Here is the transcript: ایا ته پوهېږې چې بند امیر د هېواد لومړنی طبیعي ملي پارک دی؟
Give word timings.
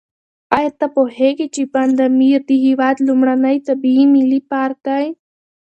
ایا 0.57 0.71
ته 0.79 0.87
پوهېږې 0.95 1.47
چې 1.55 1.61
بند 1.73 1.97
امیر 2.07 2.39
د 2.49 2.51
هېواد 2.65 2.95
لومړنی 3.07 3.57
طبیعي 3.67 4.05
ملي 4.13 4.39
پارک 4.49 4.77
دی؟ 4.87 5.05